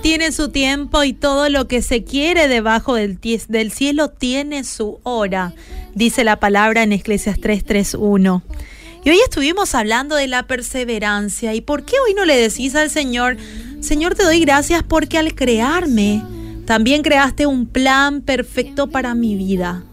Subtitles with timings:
[0.00, 3.18] tiene su tiempo y todo lo que se quiere debajo del,
[3.48, 5.52] del cielo tiene su hora,
[5.94, 8.42] dice la palabra en Eclesias 3:31.
[9.04, 11.54] Y hoy estuvimos hablando de la perseverancia.
[11.54, 13.36] ¿Y por qué hoy no le decís al Señor,
[13.80, 16.22] Señor, te doy gracias porque al crearme,
[16.66, 19.84] también creaste un plan perfecto para mi vida?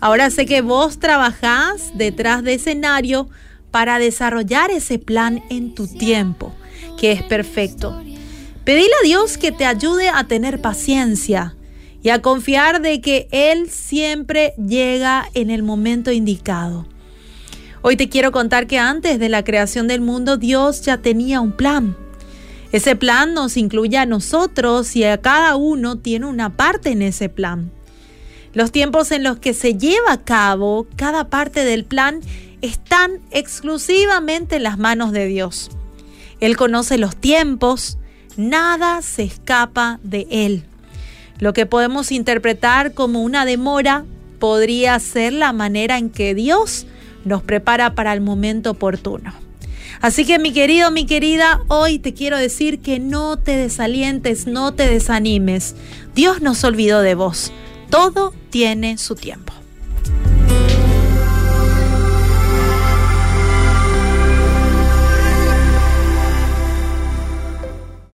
[0.00, 3.28] Ahora sé que vos trabajás detrás de escenario
[3.70, 6.54] para desarrollar ese plan en tu tiempo,
[6.98, 8.00] que es perfecto.
[8.68, 11.56] Pedile a Dios que te ayude a tener paciencia
[12.02, 16.86] y a confiar de que Él siempre llega en el momento indicado.
[17.80, 21.52] Hoy te quiero contar que antes de la creación del mundo Dios ya tenía un
[21.52, 21.96] plan.
[22.70, 27.30] Ese plan nos incluye a nosotros y a cada uno tiene una parte en ese
[27.30, 27.70] plan.
[28.52, 32.20] Los tiempos en los que se lleva a cabo cada parte del plan
[32.60, 35.70] están exclusivamente en las manos de Dios.
[36.40, 37.97] Él conoce los tiempos,
[38.38, 40.64] nada se escapa de Él.
[41.38, 44.06] Lo que podemos interpretar como una demora
[44.38, 46.86] podría ser la manera en que Dios
[47.24, 49.34] nos prepara para el momento oportuno.
[50.00, 54.72] Así que mi querido, mi querida, hoy te quiero decir que no te desalientes, no
[54.72, 55.74] te desanimes.
[56.14, 57.52] Dios no se olvidó de vos.
[57.90, 59.57] Todo tiene su tiempo.